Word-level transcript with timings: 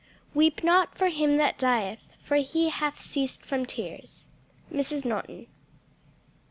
"Weep 0.33 0.63
not 0.63 0.95
for 0.97 1.09
him 1.09 1.37
that 1.37 1.59
dieth, 1.59 1.99
For 2.23 2.37
he 2.37 2.69
hath 2.69 2.99
ceased 2.99 3.45
from 3.45 3.67
tears." 3.67 4.27
_Mrs. 4.73 5.05
Norton. 5.05 5.45